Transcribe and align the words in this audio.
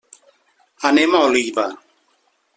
Anem 0.91 1.13
a 1.13 1.21
Oliva. 1.27 1.69